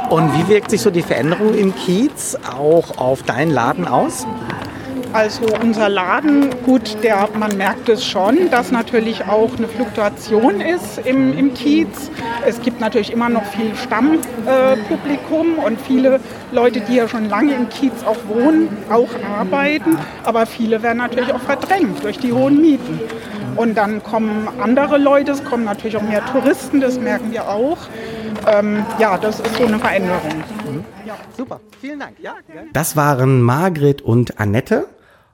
Und 0.10 0.34
wie 0.34 0.48
wirkt 0.48 0.72
sich 0.72 0.82
so 0.82 0.90
die 0.90 1.02
Veränderung 1.02 1.54
im 1.54 1.76
Kiez 1.76 2.38
auch 2.58 2.98
auf 2.98 3.24
deinen 3.24 3.52
Laden 3.52 3.88
aus? 3.88 4.26
Also 5.12 5.46
unser 5.60 5.90
Laden, 5.90 6.52
gut, 6.64 7.04
der, 7.04 7.28
man 7.34 7.58
merkt 7.58 7.90
es 7.90 8.06
schon, 8.06 8.52
dass 8.52 8.72
natürlich 8.72 9.26
auch 9.26 9.58
eine 9.58 9.68
Fluktuation 9.68 10.62
ist 10.62 11.00
im, 11.04 11.36
im 11.36 11.54
Kiez. 11.56 12.12
Es 12.46 12.62
gibt 12.62 12.80
natürlich 12.80 13.12
immer 13.12 13.28
noch 13.28 13.44
viel 13.46 13.76
Stammpublikum 13.76 15.58
äh, 15.58 15.66
und 15.66 15.82
viele 15.82 16.20
Leute, 16.52 16.82
die 16.82 16.96
ja 16.96 17.08
schon 17.08 17.28
lange 17.28 17.54
im 17.54 17.70
Kiez 17.70 18.04
auch 18.06 18.18
wohnen, 18.28 18.70
auch 18.92 19.10
arbeiten. 19.36 19.98
Aber 20.24 20.46
viele 20.46 20.84
werden 20.84 21.00
natürlich 21.00 21.34
auch 21.34 21.42
verdrängt 21.42 22.04
durch 22.04 22.20
die 22.20 22.32
hohen 22.32 22.62
Mieten. 22.62 23.00
Und 23.56 23.76
dann 23.76 24.04
kommen 24.04 24.48
andere 24.62 25.00
Leute, 25.00 25.32
es 25.32 25.44
kommen 25.44 25.66
natürlich 25.66 25.98
auch 25.98 26.04
mehr 26.04 26.24
Touristen, 26.28 26.82
das 26.82 27.00
merken 27.00 27.32
wir 27.32 27.50
auch. 27.50 27.80
Ähm, 28.48 28.86
ja, 29.00 29.18
das 29.18 29.40
ist 29.40 29.56
so 29.56 29.66
eine 29.66 29.80
Veränderung. 29.80 30.44
Mhm. 30.70 30.86
Ja. 31.06 31.16
Super, 31.36 31.60
vielen 31.82 32.00
Dank. 32.00 32.14
Ja, 32.22 32.36
das 32.74 32.96
waren 32.96 33.42
Margret 33.42 34.02
und 34.04 34.40
Annette. 34.40 34.88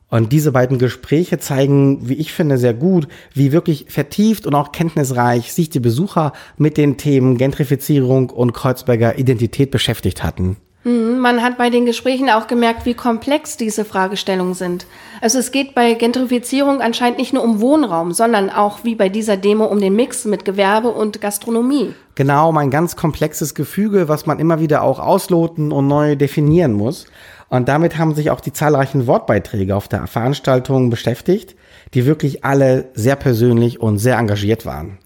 Und 0.10 0.32
diese 0.32 0.52
beiden 0.52 0.78
Gespräche 0.78 1.40
zeigen, 1.40 2.08
wie 2.08 2.14
ich 2.14 2.32
finde, 2.32 2.58
sehr 2.58 2.74
gut, 2.74 3.08
wie 3.34 3.52
wirklich 3.52 3.86
vertieft 3.90 4.46
und 4.46 4.54
auch 4.54 4.72
kenntnisreich 4.72 5.52
sich 5.52 5.70
die 5.70 5.80
Besucher 5.80 6.34
mit 6.58 6.78
den 6.78 6.98
Themen 6.98 7.38
Gentrifizierung 7.38 8.30
und 8.30 8.54
Kreuzberger 8.54 9.18
Identität 9.18 9.72
beschäftigt 9.72 10.24
hatten. 10.24 10.58
Mhm, 10.86 11.18
man 11.18 11.42
hat 11.42 11.58
bei 11.58 11.72
den 11.72 11.86
Gesprächen 11.86 12.30
auch 12.30 12.46
gemerkt, 12.46 12.86
wie 12.86 12.94
komplex 12.94 13.58
diese 13.58 13.84
Fragestellungen 13.86 14.54
sind. 14.54 14.86
Also 15.20 15.40
es 15.40 15.52
geht 15.52 15.74
bei 15.74 15.96
Gentrifizierung 15.96 16.80
anscheinend 16.80 17.18
nicht 17.18 17.34
nur 17.34 17.44
um 17.44 17.60
Wohnraum, 17.60 18.12
sondern 18.12 18.52
auch 18.52 18.84
wie 18.84 18.94
bei 18.94 19.10
dieser 19.10 19.36
Demo 19.36 19.66
um 19.66 19.82
den 19.82 19.96
Mix 19.96 20.26
mit 20.26 20.46
Gewerbe 20.46 20.90
und 20.90 21.20
Gastronomie. 21.20 21.96
Genau, 22.14 22.52
mein 22.52 22.70
ganz 22.70 22.96
komplexes 22.96 23.56
Gefüge, 23.56 24.08
was 24.08 24.28
man 24.28 24.38
immer 24.40 24.60
wieder 24.60 24.84
auch 24.84 25.00
ausloten 25.00 25.72
und 25.72 25.88
neu 25.88 26.16
definieren 26.16 26.74
muss. 26.74 27.08
Und 27.50 27.68
damit 27.68 27.98
haben 27.98 28.14
sich 28.14 28.30
auch 28.30 28.40
die 28.40 28.54
zahlreichen 28.54 29.08
Wortbeiträge 29.08 29.76
auf 29.76 29.88
der 29.88 30.06
Veranstaltung 30.08 30.92
beschäftigt. 30.92 31.56
die 31.94 32.06
wirklich 32.06 32.44
alle 32.44 32.90
sehr 32.94 33.16
persönlich 33.16 33.80
und 33.80 34.00
sehr 34.00 34.18
engagiert 34.18 34.66
waren. 34.66 34.98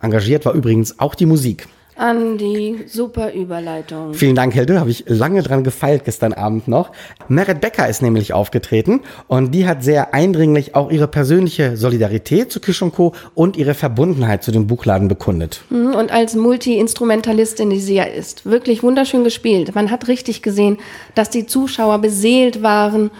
Engagiert 0.00 0.46
war 0.46 0.54
übrigens 0.54 0.98
auch 0.98 1.14
die 1.14 1.26
Musik. 1.26 1.68
Andi, 1.98 2.84
super 2.86 3.32
Überleitung. 3.32 4.14
Vielen 4.14 4.36
Dank, 4.36 4.54
Hilde. 4.54 4.78
Habe 4.78 4.90
ich 4.90 5.04
lange 5.08 5.42
dran 5.42 5.64
gefeilt 5.64 6.04
gestern 6.04 6.32
Abend 6.32 6.68
noch. 6.68 6.92
Merit 7.26 7.60
Becker 7.60 7.88
ist 7.88 8.02
nämlich 8.02 8.32
aufgetreten 8.32 9.00
und 9.26 9.52
die 9.52 9.66
hat 9.66 9.82
sehr 9.82 10.14
eindringlich 10.14 10.76
auch 10.76 10.92
ihre 10.92 11.08
persönliche 11.08 11.76
Solidarität 11.76 12.52
zu 12.52 12.60
Kish 12.60 12.84
Co. 12.94 13.14
und 13.34 13.56
ihre 13.56 13.74
Verbundenheit 13.74 14.44
zu 14.44 14.52
dem 14.52 14.68
Buchladen 14.68 15.08
bekundet. 15.08 15.62
Hm, 15.70 15.96
und 15.96 16.12
als 16.12 16.36
Multi-Instrumentalistin, 16.36 17.70
die 17.70 17.80
sie 17.80 17.96
ja 17.96 18.04
ist, 18.04 18.46
wirklich 18.46 18.84
wunderschön 18.84 19.24
gespielt. 19.24 19.74
Man 19.74 19.90
hat 19.90 20.06
richtig 20.06 20.42
gesehen, 20.42 20.78
dass 21.16 21.30
die 21.30 21.46
Zuschauer 21.46 21.98
beseelt 21.98 22.62
waren 22.62 23.10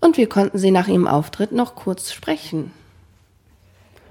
und 0.00 0.16
wir 0.16 0.28
konnten 0.28 0.58
sie 0.58 0.72
nach 0.72 0.88
ihrem 0.88 1.06
Auftritt 1.06 1.52
noch 1.52 1.76
kurz 1.76 2.12
sprechen. 2.12 2.72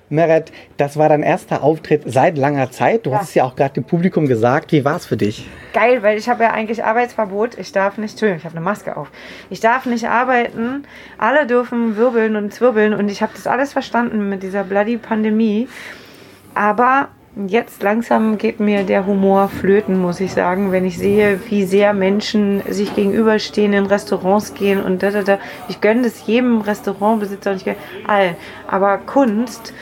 Meret, 0.10 0.52
das 0.78 0.98
war 0.98 1.10
dein 1.10 1.24
erster 1.24 1.64
Auftritt 1.64 2.04
seit 2.06 2.38
langer 2.38 2.70
Zeit. 2.72 3.06
Du 3.06 3.12
Ja. 3.12 3.20
hast 3.20 3.30
es 3.30 3.36
ja 3.36 3.44
auch 3.44 3.56
gerade 3.56 3.74
dem 3.76 3.84
Publikum 3.86 4.28
gesagt. 4.28 4.72
Wie 4.72 4.86
war 4.86 4.98
es 4.98 5.06
für 5.06 5.18
dich? 5.18 5.48
Geil, 5.74 6.04
weil 6.04 6.18
ich 6.18 6.30
habe 6.30 6.44
ja 6.44 6.52
eigentlich 6.52 6.84
Arbeitsverbot. 6.84 7.58
Ich 7.58 7.72
darf 7.72 7.98
nicht, 7.98 8.12
Entschuldigung, 8.12 8.38
ich 8.40 8.46
habe 8.46 8.56
eine 8.56 8.64
Maske 8.64 8.96
auf. 8.98 9.10
Ich 9.50 9.60
darf 9.60 9.86
nicht 9.86 10.08
arbeiten. 10.08 10.84
Alle 11.18 11.48
dürfen 11.48 11.98
wirbeln 11.98 12.36
und 12.36 12.54
zwirbeln 12.54 12.94
und 12.94 13.10
ich 13.10 13.22
habe 13.22 13.34
das 13.36 13.48
alles 13.48 13.74
verstanden 13.74 14.30
mit 14.30 14.44
dieser 14.44 14.64
bloody 14.64 14.98
Pandemie. 14.98 15.68
Aber 16.54 17.10
jetzt 17.48 17.84
langsam 17.84 18.38
geht 18.38 18.60
mir 18.60 18.84
der 18.84 19.06
Humor 19.06 19.50
flöten, 19.50 20.00
muss 20.00 20.20
ich 20.20 20.32
sagen, 20.32 20.72
wenn 20.72 20.86
ich 20.86 20.98
sehe, 20.98 21.40
wie 21.50 21.66
sehr 21.66 21.94
Menschen 21.94 22.62
sich 22.70 22.96
gegenüberstehen, 22.96 23.74
in 23.74 23.86
Restaurants 23.86 24.54
gehen 24.54 24.82
und 24.82 25.04
da, 25.04 25.12
da, 25.12 25.24
da. 25.24 25.40
Ich 25.68 25.82
gönne 25.82 26.04
das 26.04 26.26
jedem 26.28 26.62
Restaurantbesitzer 26.62 27.52
und 27.52 27.58
ich 27.58 27.66
gönne 27.66 27.78
allen. 28.08 28.36
Aber 28.68 28.98
Kunst 28.98 29.74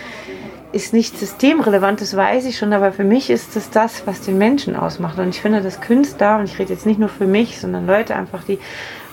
ist 0.72 0.94
nicht 0.94 1.18
systemrelevant, 1.20 2.02
das 2.02 2.16
weiß 2.16 2.46
ich 2.46 2.58
schon, 2.58 2.74
aber 2.74 2.92
für 2.92 3.04
mich 3.04 3.30
ist 3.30 3.56
es 3.56 3.70
das, 3.70 4.08
was 4.08 4.22
den 4.22 4.40
Menschen 4.40 4.76
ausmacht. 4.76 5.20
Und 5.20 5.30
ich 5.30 5.40
finde, 5.40 5.62
dass 5.62 5.82
Künstler, 5.82 6.40
und 6.40 6.46
ich 6.46 6.58
rede 6.58 6.74
jetzt 6.74 6.88
nicht 6.88 7.00
nur 7.00 7.10
für 7.10 7.28
mich, 7.28 7.60
sondern 7.60 7.86
Leute 7.86 8.16
einfach, 8.16 8.44
die, 8.44 8.58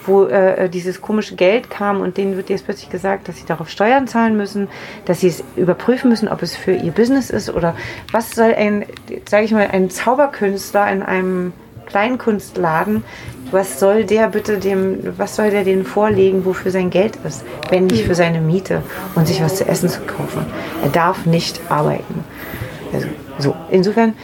wo 0.07 0.25
äh, 0.25 0.69
dieses 0.69 1.01
komische 1.01 1.37
Geld 1.37 1.71
kam 1.71 2.01
und 2.01 2.17
denen 2.17 2.37
wird 2.37 2.51
jetzt 2.51 2.65
plötzlich 2.65 2.91
gesagt, 2.91 3.29
dass 3.29 3.37
sie 3.37 3.47
darauf 3.47 3.69
Steuern 3.69 4.07
zahlen 4.07 4.37
müssen, 4.37 4.69
dass 5.05 5.21
sie 5.21 5.29
es 5.29 5.45
überprüfen 5.57 6.11
müssen, 6.11 6.29
ob 6.29 6.43
es 6.43 6.57
für 6.57 6.73
ihr 6.73 6.93
Business 6.93 7.31
ist 7.31 7.51
oder 7.51 7.75
was 8.13 8.31
soll 8.31 8.55
ein, 8.55 8.87
sage 9.29 9.45
ich 9.45 9.53
mal, 9.53 9.69
ein 9.71 9.91
Zauberkünstler 9.91 10.91
in 10.91 11.03
einem 11.03 11.53
Kleinkunstladen, 11.87 13.05
was 13.51 13.81
soll 13.81 14.05
der 14.05 14.29
bitte 14.29 14.59
dem, 14.59 15.19
was 15.19 15.37
soll 15.37 15.51
der 15.51 15.65
denen 15.65 15.85
vorlegen, 15.85 16.45
wofür 16.45 16.71
sein 16.71 16.91
Geld 16.91 17.17
ist, 17.25 17.45
wenn 17.69 17.87
nicht 17.87 18.07
für 18.07 18.15
seine 18.15 18.41
Miete 18.41 18.83
und 19.17 19.27
sich 19.27 19.43
was 19.43 19.57
zu 19.57 19.67
essen 19.67 19.89
zu 19.89 20.01
kaufen. 20.03 20.47
Er 20.83 20.91
darf 20.91 21.27
nicht 21.27 21.61
arbeiten. 21.69 22.25
Also, 22.93 23.09
so, 23.39 23.57
insofern, 23.71 24.15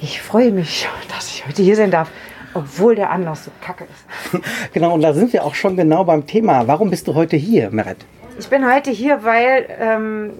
ich 0.00 0.20
freue 0.20 0.50
mich, 0.52 0.88
dass 1.14 1.30
ich 1.30 1.46
heute 1.46 1.62
hier 1.62 1.76
sein 1.76 1.90
darf, 1.90 2.10
obwohl 2.56 2.94
der 2.94 3.10
Anlass 3.10 3.44
so 3.44 3.50
kacke 3.60 3.84
ist. 3.84 4.42
Genau, 4.72 4.94
und 4.94 5.02
da 5.02 5.12
sind 5.12 5.32
wir 5.32 5.44
auch 5.44 5.54
schon 5.54 5.76
genau 5.76 6.04
beim 6.04 6.26
Thema. 6.26 6.66
Warum 6.66 6.90
bist 6.90 7.06
du 7.08 7.14
heute 7.14 7.36
hier, 7.36 7.70
Meret? 7.70 7.98
Ich 8.38 8.48
bin 8.48 8.70
heute 8.70 8.90
hier, 8.90 9.24
weil, 9.24 9.66
ähm, 9.80 10.32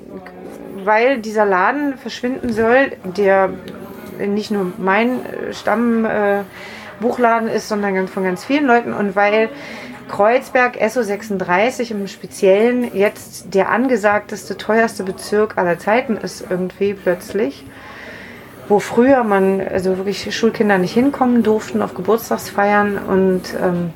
weil 0.84 1.18
dieser 1.18 1.46
Laden 1.46 1.96
verschwinden 1.96 2.52
soll, 2.52 2.92
der 3.04 3.50
nicht 4.18 4.50
nur 4.50 4.72
mein 4.78 5.20
Stammbuchladen 5.52 7.48
äh, 7.48 7.56
ist, 7.56 7.68
sondern 7.68 8.08
von 8.08 8.24
ganz 8.24 8.44
vielen 8.44 8.66
Leuten 8.66 8.92
und 8.92 9.16
weil 9.16 9.48
Kreuzberg 10.08 10.76
SO36 10.76 11.90
im 11.90 12.06
Speziellen 12.06 12.94
jetzt 12.94 13.54
der 13.54 13.70
angesagteste, 13.70 14.56
teuerste 14.56 15.02
Bezirk 15.02 15.58
aller 15.58 15.78
Zeiten 15.78 16.16
ist 16.16 16.44
irgendwie 16.48 16.94
plötzlich. 16.94 17.64
Wo 18.68 18.80
früher 18.80 19.22
man, 19.22 19.60
also 19.60 19.96
wirklich 19.96 20.34
Schulkinder 20.34 20.78
nicht 20.78 20.94
hinkommen 20.94 21.42
durften 21.42 21.82
auf 21.82 21.94
Geburtstagsfeiern 21.94 22.98
und 22.98 23.42
ähm, 23.62 23.92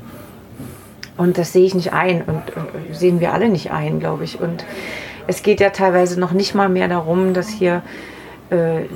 und 1.20 1.36
das 1.36 1.52
sehe 1.52 1.66
ich 1.66 1.74
nicht 1.74 1.92
ein 1.92 2.22
und 2.22 2.48
äh, 2.48 2.94
sehen 2.94 3.20
wir 3.20 3.34
alle 3.34 3.50
nicht 3.50 3.70
ein, 3.70 4.00
glaube 4.00 4.24
ich. 4.24 4.40
Und 4.40 4.64
es 5.26 5.42
geht 5.42 5.60
ja 5.60 5.68
teilweise 5.68 6.18
noch 6.18 6.32
nicht 6.32 6.54
mal 6.54 6.70
mehr 6.70 6.88
darum, 6.88 7.34
dass 7.34 7.50
hier, 7.50 7.82
äh, 8.48 8.86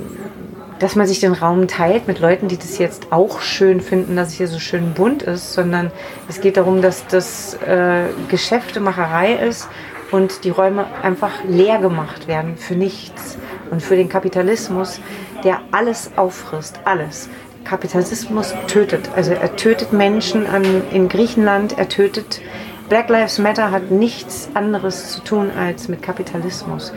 dass 0.79 0.95
man 0.95 1.05
sich 1.05 1.19
den 1.19 1.33
Raum 1.33 1.67
teilt 1.67 2.07
mit 2.07 2.19
Leuten, 2.19 2.47
die 2.47 2.57
das 2.57 2.79
jetzt 2.79 3.11
auch 3.11 3.41
schön 3.41 3.79
finden, 3.79 4.15
dass 4.15 4.29
es 4.29 4.33
hier 4.33 4.47
so 4.47 4.57
schön 4.57 4.93
bunt 4.93 5.21
ist, 5.21 5.53
sondern 5.53 5.91
es 6.27 6.41
geht 6.41 6.57
darum, 6.57 6.81
dass 6.81 7.05
das 7.05 7.53
äh, 7.61 8.05
Geschäftemacherei 8.27 9.33
ist 9.33 9.69
und 10.09 10.45
die 10.45 10.49
Räume 10.49 10.87
einfach 11.03 11.43
leer 11.47 11.77
gemacht 11.77 12.27
werden 12.27 12.57
für 12.57 12.73
nichts 12.75 13.37
und 13.69 13.83
für 13.83 13.95
den 13.95 14.09
Kapitalismus, 14.09 14.99
der 15.45 15.61
alles 15.71 16.11
auffrisst, 16.17 16.79
alles. 16.83 17.29
Kapitalismus 17.63 18.53
tötet. 18.67 19.09
Also 19.15 19.31
er 19.31 19.55
tötet 19.55 19.93
Menschen 19.93 20.45
an, 20.45 20.63
in 20.91 21.07
Griechenland, 21.07 21.77
er 21.77 21.87
tötet. 21.87 22.41
Black 22.89 23.09
Lives 23.09 23.39
Matter 23.39 23.71
hat 23.71 23.89
nichts 23.89 24.49
anderes 24.53 25.11
zu 25.11 25.21
tun 25.21 25.49
als 25.51 25.87
mit 25.87 26.01
Kapitalismus. 26.01 26.93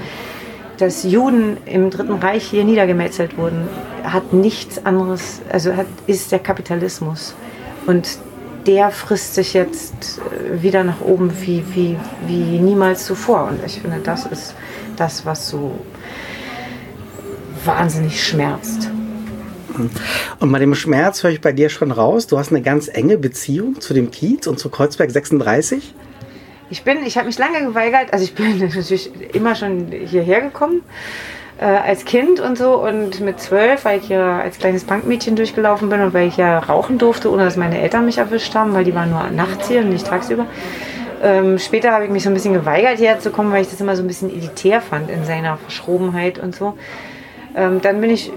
Dass 0.78 1.04
Juden 1.04 1.56
im 1.64 1.90
Dritten 1.90 2.14
Reich 2.14 2.44
hier 2.44 2.64
niedergemetzelt 2.64 3.38
wurden, 3.38 3.68
hat 4.04 4.32
nichts 4.32 4.84
anderes, 4.84 5.40
also 5.50 5.74
hat, 5.74 5.86
ist 6.06 6.32
der 6.32 6.38
Kapitalismus. 6.38 7.34
Und 7.86 8.18
der 8.66 8.90
frisst 8.90 9.34
sich 9.34 9.54
jetzt 9.54 10.18
äh, 10.18 10.62
wieder 10.62 10.84
nach 10.84 11.00
oben 11.00 11.32
wie, 11.40 11.64
wie, 11.74 11.96
wie 12.26 12.58
niemals 12.60 13.06
zuvor. 13.06 13.44
Und 13.44 13.64
ich 13.64 13.80
finde, 13.80 14.00
das 14.02 14.26
ist 14.26 14.54
das, 14.96 15.24
was 15.24 15.48
so 15.48 15.78
wahnsinnig 17.68 18.24
schmerzt. 18.24 18.90
Und 20.40 20.50
bei 20.50 20.58
dem 20.58 20.74
Schmerz 20.74 21.22
höre 21.22 21.30
ich 21.30 21.40
bei 21.40 21.52
dir 21.52 21.68
schon 21.68 21.92
raus. 21.92 22.26
Du 22.26 22.38
hast 22.38 22.50
eine 22.50 22.62
ganz 22.62 22.88
enge 22.88 23.16
Beziehung 23.16 23.80
zu 23.80 23.94
dem 23.94 24.10
Kiez 24.10 24.46
und 24.48 24.58
zu 24.58 24.70
Kreuzberg 24.70 25.10
36. 25.10 25.94
Ich 26.70 26.82
bin, 26.82 26.98
ich 27.06 27.16
habe 27.16 27.26
mich 27.26 27.38
lange 27.38 27.64
geweigert, 27.64 28.12
also 28.12 28.24
ich 28.24 28.34
bin 28.34 28.58
natürlich 28.74 29.10
immer 29.34 29.54
schon 29.54 29.92
hierher 29.92 30.40
gekommen 30.40 30.82
äh, 31.58 31.64
als 31.64 32.04
Kind 32.04 32.40
und 32.40 32.58
so 32.58 32.82
und 32.82 33.20
mit 33.20 33.40
zwölf, 33.40 33.84
weil 33.84 34.00
ich 34.00 34.08
ja 34.08 34.40
als 34.40 34.58
kleines 34.58 34.84
Bankmädchen 34.84 35.36
durchgelaufen 35.36 35.88
bin 35.88 36.00
und 36.00 36.14
weil 36.14 36.28
ich 36.28 36.36
ja 36.36 36.58
rauchen 36.58 36.98
durfte, 36.98 37.30
ohne 37.30 37.44
dass 37.44 37.56
meine 37.56 37.80
Eltern 37.80 38.04
mich 38.04 38.18
erwischt 38.18 38.54
haben, 38.54 38.74
weil 38.74 38.84
die 38.84 38.94
waren 38.94 39.10
nur 39.10 39.28
nachts 39.30 39.68
hier 39.68 39.80
und 39.80 39.90
nicht 39.90 40.06
tagsüber. 40.06 40.46
Ähm, 41.22 41.58
später 41.58 41.92
habe 41.92 42.04
ich 42.04 42.10
mich 42.10 42.22
so 42.22 42.30
ein 42.30 42.34
bisschen 42.34 42.54
geweigert, 42.54 42.98
hierher 42.98 43.18
zu 43.18 43.30
kommen, 43.30 43.52
weil 43.52 43.62
ich 43.62 43.70
das 43.70 43.80
immer 43.80 43.96
so 43.96 44.02
ein 44.02 44.06
bisschen 44.06 44.30
elitär 44.30 44.80
fand 44.80 45.10
in 45.10 45.24
seiner 45.24 45.56
Verschrobenheit 45.56 46.38
und 46.38 46.54
so. 46.54 46.74
Ähm, 47.56 47.80
dann 47.80 48.00
bin 48.00 48.10
ich 48.10 48.32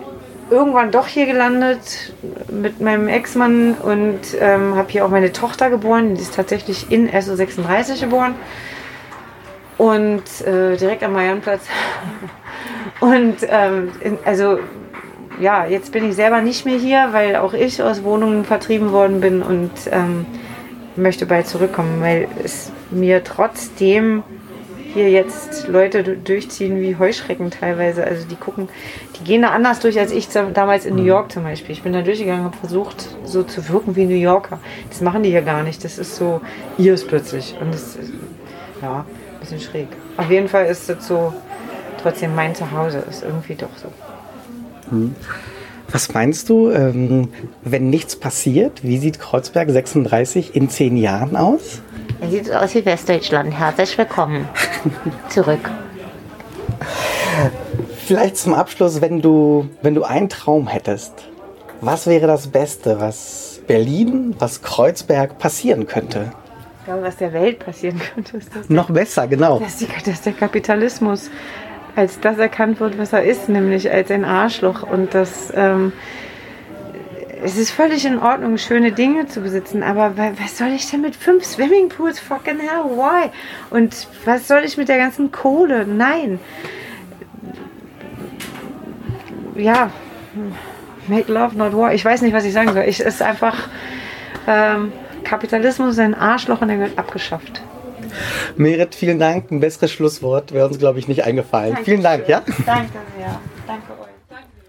irgendwann 0.50 0.92
doch 0.92 1.08
hier 1.08 1.26
gelandet 1.26 2.14
mit 2.52 2.82
meinem 2.82 3.08
Ex-Mann 3.08 3.76
und 3.76 4.20
ähm, 4.40 4.76
habe 4.76 4.92
hier 4.92 5.06
auch 5.06 5.10
meine 5.10 5.32
Tochter 5.32 5.70
geboren. 5.70 6.16
Die 6.16 6.22
ist 6.22 6.36
tatsächlich 6.36 6.92
in 6.92 7.10
SO36 7.10 8.02
geboren. 8.02 8.36
Und 9.78 10.24
äh, 10.46 10.76
direkt 10.78 11.04
am 11.04 11.14
Mariannplatz. 11.14 11.62
Und 13.00 13.38
ähm, 13.50 13.92
in, 14.02 14.20
also 14.26 14.60
ja, 15.40 15.66
jetzt 15.66 15.92
bin 15.92 16.08
ich 16.08 16.16
selber 16.16 16.42
nicht 16.42 16.66
mehr 16.66 16.78
hier, 16.78 17.10
weil 17.14 17.36
auch 17.38 17.54
ich 17.54 17.82
aus 17.82 18.04
Wohnungen 18.04 18.46
vertrieben 18.46 18.92
worden 18.92 19.22
bin 19.22 19.42
und 19.42 19.72
ähm, 19.90 20.28
möchte 20.96 21.26
bald 21.26 21.48
zurückkommen, 21.48 22.00
weil 22.00 22.28
es 22.44 22.72
mir 22.92 23.24
trotzdem 23.24 24.22
hier 24.94 25.10
jetzt 25.10 25.68
Leute 25.68 26.04
du- 26.04 26.18
durchziehen 26.18 26.82
wie 26.82 26.98
Heuschrecken 26.98 27.50
teilweise. 27.52 28.04
Also 28.04 28.28
die 28.28 28.36
gucken, 28.36 28.70
die 29.20 29.24
gehen 29.24 29.42
da 29.42 29.50
anders 29.50 29.80
durch 29.80 30.00
als 30.00 30.12
ich 30.12 30.28
damals 30.30 30.86
in 30.86 30.96
New 30.96 31.04
York 31.04 31.32
zum 31.32 31.44
Beispiel. 31.44 31.72
Ich 31.74 31.84
bin 31.84 31.94
da 31.94 32.02
durchgegangen 32.02 32.46
und 32.48 32.56
versucht, 32.56 33.08
so 33.24 33.44
zu 33.44 33.68
wirken 33.70 33.96
wie 33.96 34.06
New 34.06 34.16
Yorker. 34.16 34.60
Das 34.90 35.02
machen 35.02 35.24
die 35.24 35.30
hier 35.30 35.42
gar 35.42 35.64
nicht. 35.64 35.84
Das 35.84 35.98
ist 35.98 36.16
so 36.16 36.42
ihrs 36.78 37.06
plötzlich. 37.06 37.56
Und 37.60 37.74
das 37.74 37.96
ist, 37.96 38.12
ja, 38.82 39.00
ein 39.00 39.40
bisschen 39.40 39.60
schräg. 39.60 39.88
Auf 40.18 40.30
jeden 40.30 40.48
Fall 40.48 40.66
ist 40.66 40.90
das 40.90 41.08
so 41.08 41.34
trotzdem 42.02 42.36
mein 42.36 42.54
Zuhause. 42.56 43.04
Ist 43.10 43.24
irgendwie 43.24 43.56
doch 43.56 43.70
so. 43.78 43.88
Was 45.92 46.14
meinst 46.14 46.50
du, 46.50 46.72
ähm, 46.72 47.30
wenn 47.64 47.90
nichts 47.90 48.16
passiert? 48.16 48.84
Wie 48.84 48.98
sieht 48.98 49.20
Kreuzberg 49.20 49.70
36 49.70 50.56
in 50.56 50.70
zehn 50.70 50.96
Jahren 50.96 51.36
aus? 51.36 51.82
Er 52.22 52.30
sieht 52.30 52.52
aus 52.52 52.74
wie 52.76 52.86
Westdeutschland. 52.86 53.54
Herzlich 53.54 53.98
willkommen. 53.98 54.48
Zurück. 55.30 55.70
Vielleicht 58.06 58.38
zum 58.38 58.54
Abschluss, 58.54 59.02
wenn 59.02 59.22
du, 59.22 59.70
wenn 59.82 59.94
du 59.94 60.04
einen 60.04 60.30
Traum 60.30 60.68
hättest, 60.68 61.14
was 61.82 62.08
wäre 62.08 62.28
das 62.28 62.48
Beste, 62.48 63.00
was 63.00 63.62
Berlin, 63.68 64.36
was 64.40 64.62
Kreuzberg 64.62 65.40
passieren 65.40 65.88
könnte? 65.88 66.32
Ich 66.80 66.86
glaube, 66.86 67.04
was 67.04 67.18
der 67.18 67.34
Welt 67.34 67.60
passieren 67.60 68.00
könnte, 68.00 68.38
ist 68.38 68.56
das. 68.56 68.70
Noch 68.70 68.90
besser, 68.90 69.28
genau. 69.28 69.60
dass, 69.60 69.78
die, 69.78 69.88
dass 70.06 70.22
der 70.22 70.34
Kapitalismus 70.34 71.30
als 71.96 72.20
das 72.20 72.38
erkannt 72.38 72.80
wird, 72.80 72.98
was 72.98 73.14
er 73.14 73.24
ist, 73.24 73.50
nämlich 73.50 73.92
als 73.92 74.12
ein 74.12 74.26
Arschloch 74.26 74.84
und 74.84 75.14
dass 75.14 75.52
ähm, 75.56 75.94
es 77.44 77.58
ist 77.58 77.72
völlig 77.72 78.06
in 78.06 78.20
Ordnung, 78.20 78.58
schöne 78.58 78.92
Dinge 78.92 79.28
zu 79.28 79.42
besitzen, 79.42 79.82
aber 79.82 80.14
was 80.16 80.58
soll 80.58 80.70
ich 80.70 80.90
denn 80.90 81.02
mit 81.02 81.16
fünf 81.16 81.44
Swimmingpools? 81.44 82.20
Fucking 82.20 82.60
hell, 82.60 82.86
why? 82.86 83.30
Und 83.72 84.08
was 84.26 84.48
soll 84.48 84.62
ich 84.64 84.78
mit 84.78 84.90
der 84.90 84.98
ganzen 84.98 85.32
Kohle? 85.32 85.86
Nein. 85.86 86.40
Ja, 89.56 89.90
make 91.08 91.32
love, 91.32 91.58
not 91.58 91.76
war. 91.76 91.94
Ich 91.94 92.06
weiß 92.06 92.22
nicht, 92.22 92.34
was 92.34 92.46
ich 92.46 92.54
sagen 92.54 92.74
soll. 92.74 92.84
Es 92.84 93.00
ist 93.00 93.22
einfach, 93.22 93.68
ähm, 94.48 94.94
Kapitalismus 95.24 95.98
ein 96.00 96.14
Arschloch 96.14 96.62
und 96.62 96.68
der 96.68 96.80
wird 96.80 96.98
abgeschafft. 96.98 97.62
Merit, 98.58 98.96
vielen 98.96 99.20
Dank. 99.20 99.52
Ein 99.52 99.60
besseres 99.60 99.92
Schlusswort 99.92 100.52
wäre 100.52 100.68
uns, 100.68 100.80
glaube 100.80 101.00
ich, 101.00 101.08
nicht 101.08 101.24
eingefallen. 101.24 101.74
Danke 101.74 101.86
vielen 101.86 102.04
Dank, 102.04 102.28
ja? 102.28 102.42
Danke 102.66 102.98
sehr. 103.18 103.40
Danke 103.68 103.92
euch. 104.02 104.08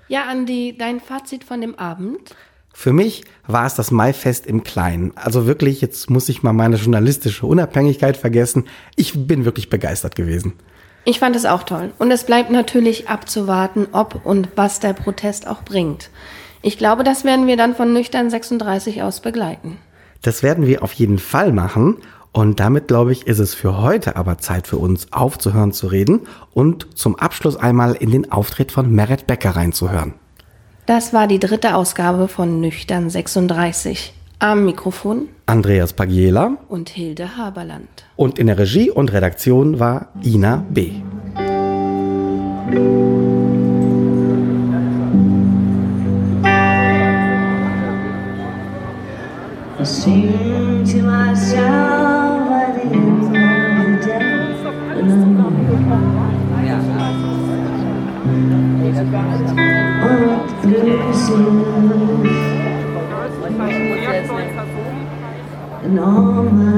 Ja, 0.08 0.24
Andi, 0.24 0.76
dein 0.78 1.00
Fazit 1.00 1.44
von 1.44 1.60
dem 1.60 1.78
Abend? 1.78 2.34
Für 2.74 2.92
mich 2.92 3.24
war 3.46 3.66
es 3.66 3.74
das 3.74 3.90
Maifest 3.90 4.46
im 4.46 4.62
Kleinen. 4.64 5.12
Also 5.14 5.46
wirklich, 5.46 5.80
jetzt 5.80 6.10
muss 6.10 6.28
ich 6.28 6.42
mal 6.42 6.52
meine 6.52 6.76
journalistische 6.76 7.46
Unabhängigkeit 7.46 8.16
vergessen. 8.16 8.66
Ich 8.96 9.26
bin 9.26 9.44
wirklich 9.44 9.70
begeistert 9.70 10.14
gewesen. 10.14 10.54
Ich 11.04 11.18
fand 11.18 11.34
es 11.34 11.46
auch 11.46 11.64
toll. 11.64 11.92
Und 11.98 12.10
es 12.10 12.24
bleibt 12.24 12.50
natürlich 12.50 13.08
abzuwarten, 13.08 13.88
ob 13.92 14.24
und 14.24 14.48
was 14.54 14.80
der 14.80 14.92
Protest 14.92 15.46
auch 15.46 15.62
bringt. 15.62 16.10
Ich 16.62 16.78
glaube, 16.78 17.04
das 17.04 17.24
werden 17.24 17.46
wir 17.46 17.56
dann 17.56 17.74
von 17.74 17.92
Nüchtern 17.92 18.30
36 18.30 19.02
aus 19.02 19.20
begleiten. 19.20 19.78
Das 20.22 20.42
werden 20.42 20.66
wir 20.66 20.82
auf 20.82 20.92
jeden 20.92 21.18
Fall 21.18 21.52
machen. 21.52 21.96
Und 22.32 22.60
damit, 22.60 22.88
glaube 22.88 23.12
ich, 23.12 23.26
ist 23.26 23.38
es 23.38 23.54
für 23.54 23.82
heute 23.82 24.16
aber 24.16 24.38
Zeit 24.38 24.66
für 24.66 24.78
uns 24.78 25.12
aufzuhören 25.12 25.72
zu 25.72 25.86
reden 25.86 26.20
und 26.54 26.96
zum 26.96 27.16
Abschluss 27.16 27.56
einmal 27.56 27.94
in 27.94 28.10
den 28.10 28.32
Auftritt 28.32 28.72
von 28.72 28.90
Meret 28.90 29.26
Becker 29.26 29.50
reinzuhören. 29.50 30.14
Das 30.86 31.12
war 31.12 31.26
die 31.26 31.38
dritte 31.38 31.76
Ausgabe 31.76 32.28
von 32.28 32.60
Nüchtern 32.60 33.10
36. 33.10 34.14
Am 34.38 34.64
Mikrofon 34.64 35.28
Andreas 35.46 35.92
Pagiela 35.92 36.56
und 36.68 36.88
Hilde 36.88 37.36
Haberland. 37.36 37.88
Und 38.16 38.38
in 38.40 38.48
der 38.48 38.58
Regie 38.58 38.90
und 38.90 39.12
Redaktion 39.12 39.78
war 39.78 40.08
Ina 40.24 40.64
B. 40.70 40.94
And 65.84 65.98
all 65.98 66.44
my. 66.44 66.71